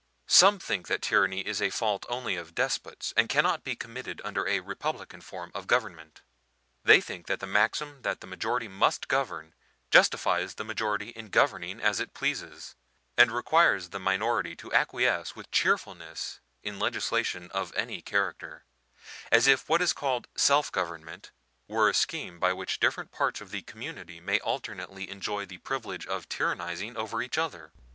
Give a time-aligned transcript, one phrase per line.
[0.25, 4.47] Some think that tyranny is a fault only of despots, and cannot be committed under
[4.47, 6.23] a republican form of government;
[6.83, 9.53] they think that the maxim that the majority must govern
[9.91, 12.73] justifies the majority in governing as it pleases,
[13.15, 18.65] and requires the minority to acquiesce with cheerfulness in legislation of any character,
[19.31, 21.29] as if what is called self government
[21.67, 26.07] were a scheme by which different parts of the community may alternately enjoy the privilege
[26.07, 27.71] of tyrannizing over each other.